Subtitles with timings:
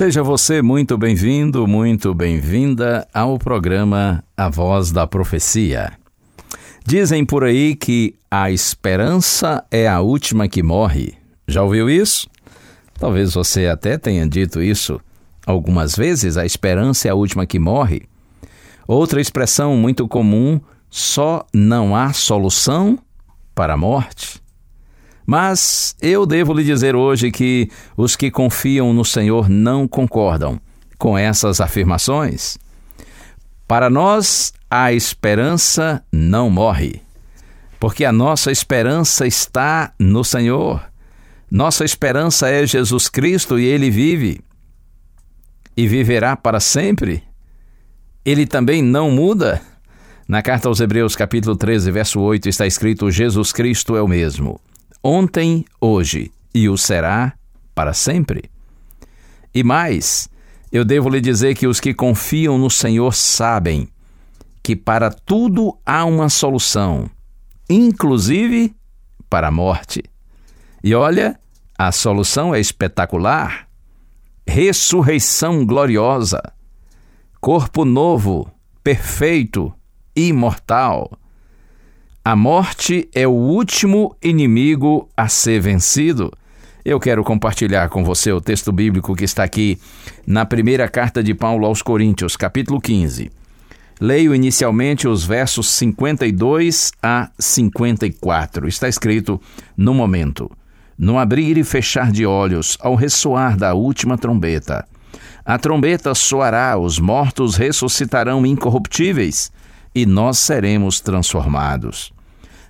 [0.00, 5.92] Seja você muito bem-vindo, muito bem-vinda ao programa A Voz da Profecia.
[6.86, 11.12] Dizem por aí que a esperança é a última que morre.
[11.46, 12.26] Já ouviu isso?
[12.98, 14.98] Talvez você até tenha dito isso
[15.46, 18.08] algumas vezes: a esperança é a última que morre.
[18.88, 22.98] Outra expressão muito comum: só não há solução
[23.54, 24.40] para a morte.
[25.30, 30.60] Mas eu devo lhe dizer hoje que os que confiam no Senhor não concordam
[30.98, 32.58] com essas afirmações.
[33.64, 37.00] Para nós, a esperança não morre,
[37.78, 40.82] porque a nossa esperança está no Senhor.
[41.48, 44.40] Nossa esperança é Jesus Cristo e Ele vive
[45.76, 47.22] e viverá para sempre.
[48.24, 49.62] Ele também não muda.
[50.26, 54.60] Na carta aos Hebreus, capítulo 13, verso 8, está escrito: Jesus Cristo é o mesmo,
[55.02, 57.32] ontem, hoje e o será
[57.74, 58.50] para sempre.
[59.54, 60.28] E mais,
[60.70, 63.88] eu devo lhe dizer que os que confiam no Senhor sabem
[64.62, 67.10] que para tudo há uma solução,
[67.68, 68.74] inclusive
[69.28, 70.02] para a morte.
[70.82, 71.38] E olha,
[71.76, 73.68] a solução é espetacular.
[74.46, 76.40] Ressurreição gloriosa.
[77.40, 78.50] Corpo novo,
[78.82, 79.72] perfeito,
[80.14, 81.10] imortal.
[82.22, 86.30] A morte é o último inimigo a ser vencido.
[86.84, 89.80] Eu quero compartilhar com você o texto bíblico que está aqui
[90.26, 93.32] na primeira carta de Paulo aos Coríntios, capítulo 15.
[93.98, 98.68] Leio inicialmente os versos 52 a 54.
[98.68, 99.40] Está escrito:
[99.74, 100.50] No momento,
[100.98, 104.86] no abrir e fechar de olhos, ao ressoar da última trombeta.
[105.42, 109.50] A trombeta soará, os mortos ressuscitarão incorruptíveis,
[109.94, 112.12] e nós seremos transformados.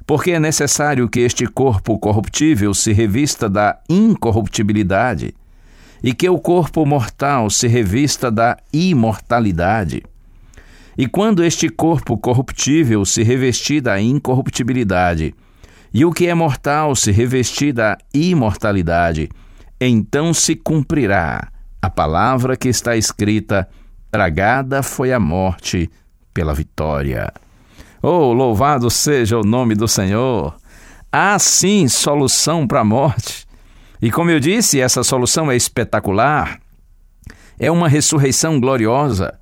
[0.07, 5.35] Porque é necessário que este corpo corruptível se revista da incorruptibilidade,
[6.03, 10.03] e que o corpo mortal se revista da imortalidade.
[10.97, 15.35] E quando este corpo corruptível se revestir da incorruptibilidade,
[15.93, 19.29] e o que é mortal se revestir da imortalidade,
[19.81, 21.49] então se cumprirá
[21.83, 23.69] a palavra que está escrita:
[24.11, 25.91] tragada foi a morte
[26.33, 27.33] pela vitória.
[28.03, 30.57] Oh, louvado seja o nome do Senhor!
[31.13, 33.47] Há sim solução para a morte.
[34.01, 36.61] E como eu disse, essa solução é espetacular.
[37.59, 39.39] É uma ressurreição gloriosa.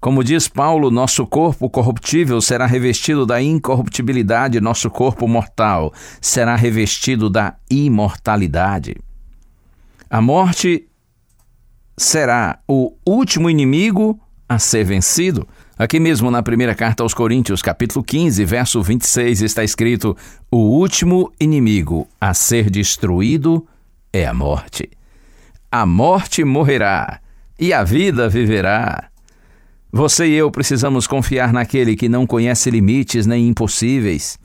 [0.00, 7.28] Como diz Paulo, nosso corpo corruptível será revestido da incorruptibilidade, nosso corpo mortal será revestido
[7.28, 8.96] da imortalidade.
[10.08, 10.88] A morte
[11.96, 15.46] será o último inimigo a ser vencido.
[15.78, 20.16] Aqui mesmo na primeira carta aos Coríntios, capítulo 15, verso 26, está escrito:
[20.50, 23.64] O último inimigo a ser destruído
[24.12, 24.90] é a morte.
[25.70, 27.20] A morte morrerá
[27.56, 29.04] e a vida viverá.
[29.92, 34.36] Você e eu precisamos confiar naquele que não conhece limites nem impossíveis.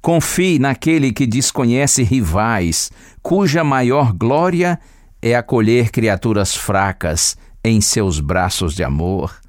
[0.00, 4.78] Confie naquele que desconhece rivais, cuja maior glória
[5.20, 9.41] é acolher criaturas fracas em seus braços de amor.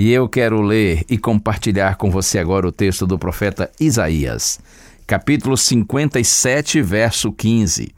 [0.00, 4.60] E eu quero ler e compartilhar com você agora o texto do profeta Isaías,
[5.04, 7.92] capítulo 57, verso 15.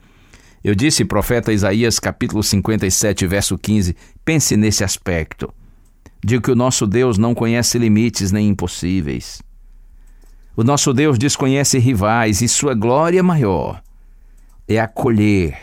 [0.65, 3.95] Eu disse, profeta Isaías, capítulo 57, verso 15,
[4.25, 5.53] pense nesse aspecto.
[6.25, 9.43] De que o nosso Deus não conhece limites nem impossíveis.
[10.57, 13.83] O nosso Deus desconhece rivais e sua glória maior
[14.67, 15.55] é acolher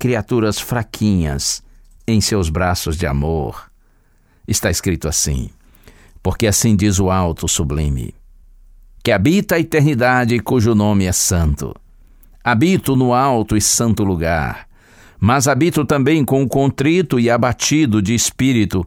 [0.00, 1.62] criaturas fraquinhas
[2.08, 3.70] em seus braços de amor.
[4.48, 5.48] Está escrito assim
[6.26, 8.12] porque assim diz o Alto Sublime,
[9.00, 11.72] que habita a eternidade cujo nome é Santo.
[12.42, 14.66] Habito no alto e santo lugar,
[15.20, 18.84] mas habito também com o contrito e abatido de espírito,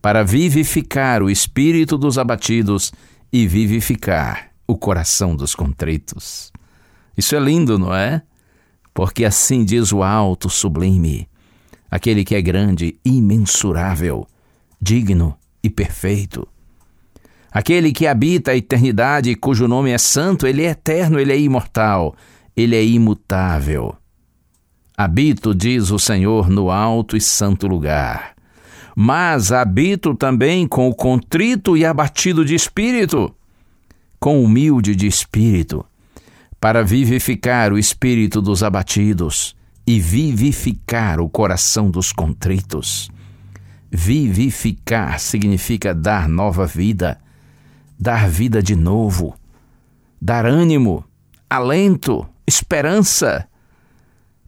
[0.00, 2.90] para vivificar o espírito dos abatidos
[3.30, 6.50] e vivificar o coração dos contritos.
[7.14, 8.22] Isso é lindo, não é?
[8.94, 11.28] Porque assim diz o alto sublime,
[11.90, 14.26] aquele que é grande, imensurável,
[14.80, 16.48] digno e perfeito.
[17.50, 22.14] Aquele que habita a eternidade, cujo nome é santo, ele é eterno, ele é imortal,
[22.56, 23.94] ele é imutável.
[24.96, 28.34] Habito, diz o Senhor, no alto e santo lugar.
[28.94, 33.32] Mas habito também com o contrito e abatido de espírito,
[34.18, 35.84] com o humilde de espírito,
[36.60, 39.54] para vivificar o espírito dos abatidos
[39.86, 43.08] e vivificar o coração dos contritos.
[43.90, 47.18] Vivificar significa dar nova vida
[47.98, 49.34] dar vida de novo,
[50.20, 51.04] dar ânimo,
[51.50, 53.48] alento, esperança.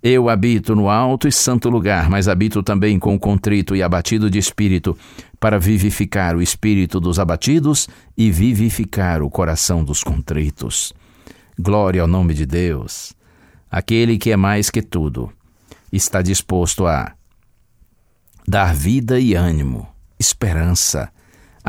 [0.02, 4.38] Eu habito no alto e santo lugar, mas habito também com contrito e abatido de
[4.38, 4.97] espírito,
[5.38, 10.93] para vivificar o espírito dos abatidos e vivificar o coração dos contritos.
[11.58, 13.14] Glória ao nome de Deus.
[13.70, 15.31] Aquele que é mais que tudo
[15.93, 17.12] está disposto a
[18.47, 19.87] dar vida e ânimo,
[20.19, 21.12] esperança,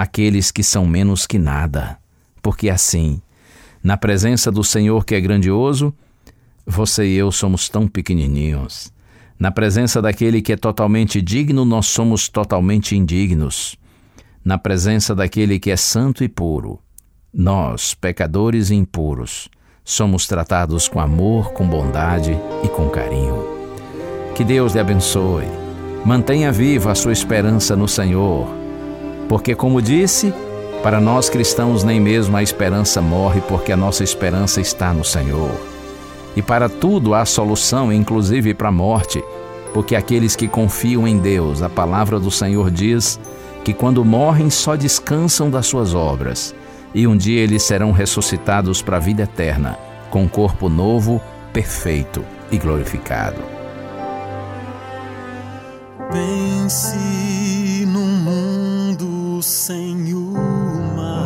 [0.02, 2.00] aqueles que são menos que nada,
[2.42, 3.22] porque assim,
[3.84, 5.94] na presença do Senhor que é grandioso,
[6.66, 8.92] você e eu somos tão pequenininhos.
[9.38, 13.76] Na presença daquele que é totalmente digno, nós somos totalmente indignos.
[14.44, 16.80] Na presença daquele que é santo e puro,
[17.32, 19.50] nós, pecadores e impuros,
[19.86, 23.46] somos tratados com amor, com bondade e com carinho.
[24.34, 25.46] Que Deus lhe abençoe.
[26.04, 28.61] Mantenha viva a sua esperança no Senhor
[29.32, 30.34] porque, como disse,
[30.84, 35.56] para nós cristãos nem mesmo a esperança morre, porque a nossa esperança está no Senhor.
[36.36, 39.24] E para tudo há solução, inclusive para a morte,
[39.74, 43.18] porque aqueles que confiam em Deus, a palavra do Senhor diz
[43.64, 46.54] que quando morrem só descansam das suas obras,
[46.94, 49.80] e um dia eles serão ressuscitados para a vida eterna,
[50.10, 51.22] com um corpo novo,
[51.54, 53.42] perfeito e glorificado.
[56.12, 57.31] Pense
[59.42, 60.38] o sem o
[60.96, 61.18] mal,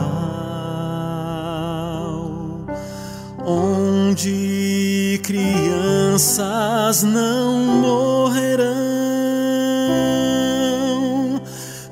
[3.45, 8.71] onde crianças não morrerão,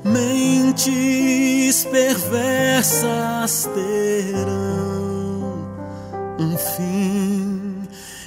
[0.02, 5.68] mentes perversas terão
[6.40, 7.82] um fim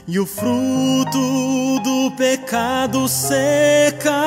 [0.08, 4.18] e o fruto do pecado secará.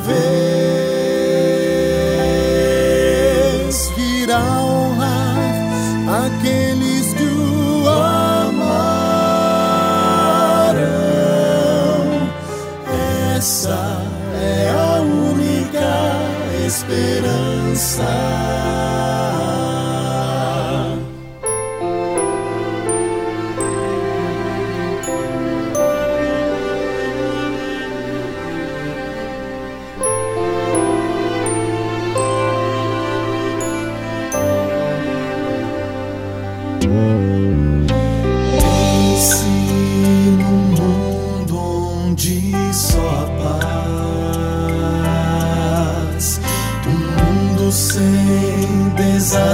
[0.00, 0.49] vez.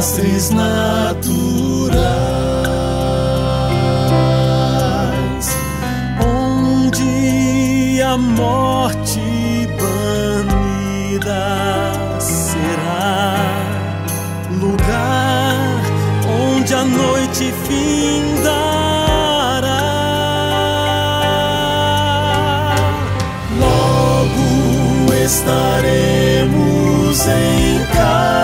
[0.06, 1.96] desastres naturais,
[6.25, 11.40] onde a morte banida
[12.20, 13.48] será
[14.60, 15.56] lugar
[16.28, 18.76] onde a noite findará.
[23.58, 25.96] Logo estaremos
[27.26, 28.36] em casa.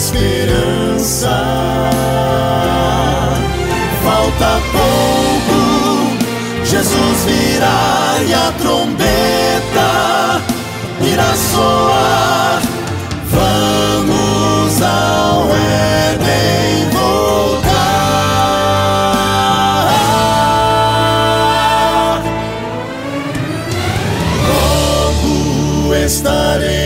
[0.00, 1.36] esperança.
[4.02, 5.60] Falta pouco,
[6.64, 10.40] Jesus virá e a trombeta
[11.02, 12.62] irá soar.
[13.30, 17.60] Vamos ao Éden voltar.
[24.48, 26.79] Logo estarei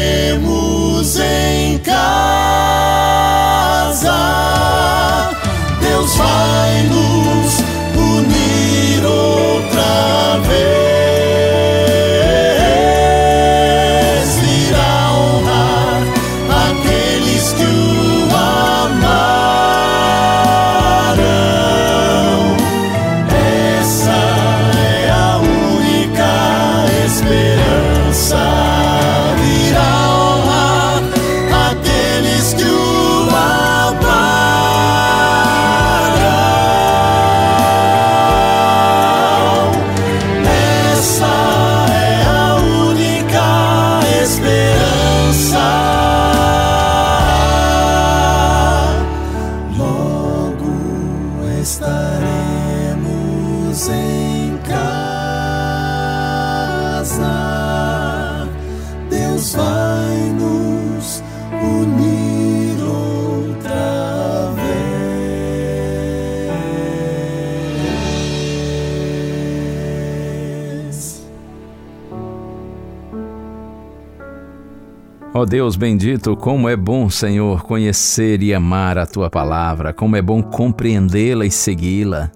[75.37, 80.23] Ó Deus bendito, como é bom, Senhor, conhecer e amar a tua palavra, como é
[80.23, 82.31] bom compreendê-la e segui-la.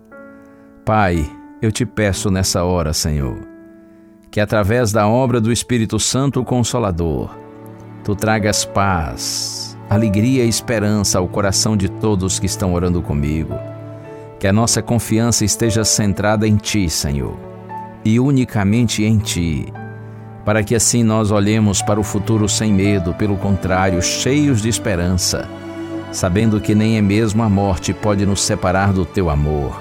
[0.84, 1.24] Pai,
[1.62, 3.38] eu te peço nessa hora, Senhor,
[4.32, 7.30] que através da obra do Espírito Santo Consolador,
[8.02, 13.54] tu tragas paz, alegria e esperança ao coração de todos que estão orando comigo.
[14.40, 17.38] Que a nossa confiança esteja centrada em ti, Senhor,
[18.04, 19.72] e unicamente em ti
[20.48, 25.46] para que assim nós olhemos para o futuro sem medo, pelo contrário, cheios de esperança,
[26.10, 29.78] sabendo que nem é mesmo a morte pode nos separar do teu amor,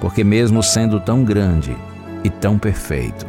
[0.00, 1.76] porque mesmo sendo tão grande
[2.22, 3.26] e tão perfeito,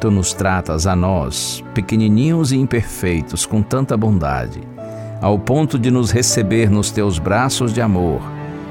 [0.00, 4.62] tu nos tratas a nós, pequenininhos e imperfeitos, com tanta bondade,
[5.22, 8.20] ao ponto de nos receber nos teus braços de amor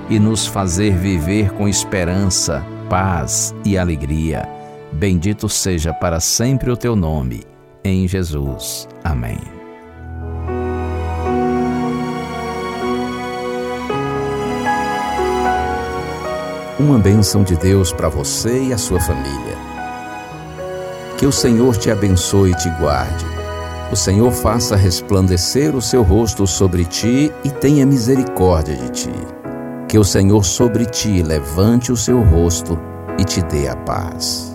[0.10, 4.55] e nos fazer viver com esperança, paz e alegria.
[4.96, 7.44] Bendito seja para sempre o teu nome,
[7.84, 8.88] em Jesus.
[9.04, 9.38] Amém.
[16.80, 19.58] Uma bênção de Deus para você e a sua família.
[21.18, 23.26] Que o Senhor te abençoe e te guarde.
[23.92, 29.14] O Senhor faça resplandecer o seu rosto sobre ti e tenha misericórdia de ti.
[29.90, 32.80] Que o Senhor sobre ti levante o seu rosto
[33.20, 34.55] e te dê a paz.